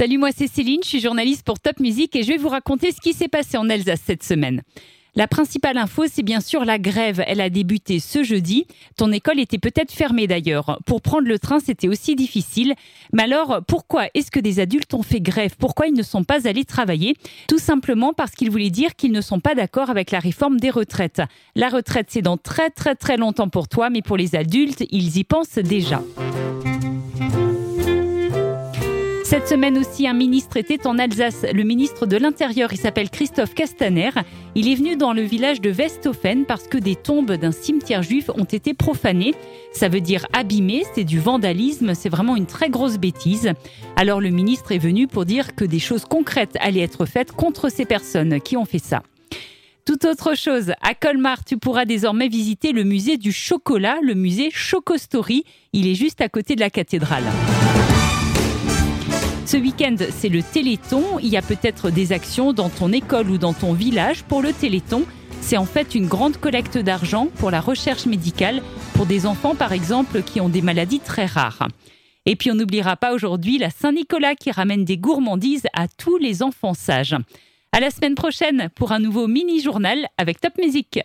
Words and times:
Salut, 0.00 0.16
moi 0.16 0.30
c'est 0.34 0.46
Céline, 0.46 0.80
je 0.82 0.88
suis 0.88 1.00
journaliste 1.00 1.42
pour 1.44 1.60
Top 1.60 1.78
Music 1.78 2.16
et 2.16 2.22
je 2.22 2.28
vais 2.28 2.38
vous 2.38 2.48
raconter 2.48 2.90
ce 2.90 3.02
qui 3.02 3.12
s'est 3.12 3.28
passé 3.28 3.58
en 3.58 3.68
Alsace 3.68 4.00
cette 4.02 4.22
semaine. 4.22 4.62
La 5.14 5.28
principale 5.28 5.76
info, 5.76 6.04
c'est 6.10 6.22
bien 6.22 6.40
sûr 6.40 6.64
la 6.64 6.78
grève. 6.78 7.22
Elle 7.26 7.42
a 7.42 7.50
débuté 7.50 7.98
ce 7.98 8.22
jeudi. 8.22 8.64
Ton 8.96 9.12
école 9.12 9.38
était 9.38 9.58
peut-être 9.58 9.92
fermée 9.92 10.26
d'ailleurs. 10.26 10.80
Pour 10.86 11.02
prendre 11.02 11.28
le 11.28 11.38
train, 11.38 11.58
c'était 11.60 11.88
aussi 11.88 12.16
difficile. 12.16 12.72
Mais 13.12 13.24
alors, 13.24 13.60
pourquoi 13.68 14.06
est-ce 14.14 14.30
que 14.30 14.40
des 14.40 14.58
adultes 14.58 14.94
ont 14.94 15.02
fait 15.02 15.20
grève? 15.20 15.56
Pourquoi 15.58 15.86
ils 15.86 15.94
ne 15.94 16.02
sont 16.02 16.24
pas 16.24 16.48
allés 16.48 16.64
travailler? 16.64 17.14
Tout 17.46 17.58
simplement 17.58 18.14
parce 18.14 18.30
qu'ils 18.30 18.50
voulaient 18.50 18.70
dire 18.70 18.96
qu'ils 18.96 19.12
ne 19.12 19.20
sont 19.20 19.40
pas 19.40 19.54
d'accord 19.54 19.90
avec 19.90 20.12
la 20.12 20.20
réforme 20.20 20.58
des 20.58 20.70
retraites. 20.70 21.20
La 21.56 21.68
retraite, 21.68 22.06
c'est 22.08 22.22
dans 22.22 22.38
très 22.38 22.70
très 22.70 22.94
très 22.94 23.18
longtemps 23.18 23.50
pour 23.50 23.68
toi, 23.68 23.90
mais 23.90 24.00
pour 24.00 24.16
les 24.16 24.34
adultes, 24.34 24.82
ils 24.90 25.18
y 25.18 25.24
pensent 25.24 25.58
déjà. 25.58 26.00
Cette 29.30 29.46
semaine 29.46 29.78
aussi, 29.78 30.08
un 30.08 30.12
ministre 30.12 30.56
était 30.56 30.88
en 30.88 30.98
Alsace. 30.98 31.46
Le 31.54 31.62
ministre 31.62 32.04
de 32.04 32.16
l'Intérieur, 32.16 32.72
il 32.72 32.78
s'appelle 32.78 33.10
Christophe 33.10 33.54
Castaner. 33.54 34.10
Il 34.56 34.68
est 34.68 34.74
venu 34.74 34.96
dans 34.96 35.12
le 35.12 35.22
village 35.22 35.60
de 35.60 35.70
Westhofen 35.70 36.46
parce 36.46 36.66
que 36.66 36.78
des 36.78 36.96
tombes 36.96 37.30
d'un 37.34 37.52
cimetière 37.52 38.02
juif 38.02 38.28
ont 38.30 38.42
été 38.42 38.74
profanées. 38.74 39.36
Ça 39.72 39.88
veut 39.88 40.00
dire 40.00 40.26
abîmées, 40.32 40.82
c'est 40.96 41.04
du 41.04 41.20
vandalisme, 41.20 41.94
c'est 41.94 42.08
vraiment 42.08 42.34
une 42.34 42.46
très 42.46 42.70
grosse 42.70 42.98
bêtise. 42.98 43.52
Alors 43.94 44.20
le 44.20 44.30
ministre 44.30 44.72
est 44.72 44.78
venu 44.78 45.06
pour 45.06 45.24
dire 45.24 45.54
que 45.54 45.64
des 45.64 45.78
choses 45.78 46.06
concrètes 46.06 46.56
allaient 46.58 46.80
être 46.80 47.06
faites 47.06 47.30
contre 47.30 47.68
ces 47.68 47.84
personnes 47.84 48.40
qui 48.40 48.56
ont 48.56 48.64
fait 48.64 48.82
ça. 48.82 49.04
Tout 49.84 50.08
autre 50.08 50.36
chose, 50.36 50.72
à 50.82 50.94
Colmar, 50.94 51.44
tu 51.44 51.56
pourras 51.56 51.84
désormais 51.84 52.26
visiter 52.26 52.72
le 52.72 52.82
musée 52.82 53.16
du 53.16 53.30
chocolat, 53.30 53.98
le 54.02 54.14
musée 54.14 54.50
Chocostory. 54.50 55.44
Il 55.72 55.86
est 55.86 55.94
juste 55.94 56.20
à 56.20 56.28
côté 56.28 56.56
de 56.56 56.60
la 56.60 56.70
cathédrale. 56.70 57.22
Ce 59.50 59.56
week-end, 59.56 59.96
c'est 60.10 60.28
le 60.28 60.44
Téléthon. 60.44 61.18
Il 61.18 61.26
y 61.26 61.36
a 61.36 61.42
peut-être 61.42 61.90
des 61.90 62.12
actions 62.12 62.52
dans 62.52 62.68
ton 62.68 62.92
école 62.92 63.28
ou 63.30 63.36
dans 63.36 63.52
ton 63.52 63.72
village 63.72 64.22
pour 64.22 64.42
le 64.42 64.52
Téléthon. 64.52 65.04
C'est 65.40 65.56
en 65.56 65.64
fait 65.64 65.96
une 65.96 66.06
grande 66.06 66.36
collecte 66.36 66.78
d'argent 66.78 67.26
pour 67.34 67.50
la 67.50 67.60
recherche 67.60 68.06
médicale, 68.06 68.62
pour 68.94 69.06
des 69.06 69.26
enfants 69.26 69.56
par 69.56 69.72
exemple 69.72 70.22
qui 70.22 70.40
ont 70.40 70.48
des 70.48 70.62
maladies 70.62 71.00
très 71.00 71.26
rares. 71.26 71.66
Et 72.26 72.36
puis 72.36 72.52
on 72.52 72.54
n'oubliera 72.54 72.94
pas 72.94 73.12
aujourd'hui 73.12 73.58
la 73.58 73.70
Saint-Nicolas 73.70 74.36
qui 74.36 74.52
ramène 74.52 74.84
des 74.84 74.98
gourmandises 74.98 75.66
à 75.72 75.88
tous 75.88 76.16
les 76.16 76.44
enfants 76.44 76.74
sages. 76.74 77.16
À 77.72 77.80
la 77.80 77.90
semaine 77.90 78.14
prochaine 78.14 78.68
pour 78.76 78.92
un 78.92 79.00
nouveau 79.00 79.26
mini-journal 79.26 80.06
avec 80.16 80.40
Top 80.40 80.52
Music. 80.58 81.00